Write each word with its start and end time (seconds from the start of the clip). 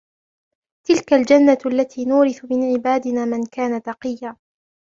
تِلْكَ 0.87 1.13
الْجَنَّةُ 1.13 1.57
الَّتِي 1.65 2.05
نُورِثُ 2.05 2.45
مِنْ 2.49 2.73
عِبَادِنَا 2.77 3.25
مَنْ 3.25 3.45
كَانَ 3.45 3.81
تَقِيًّا 3.81 4.35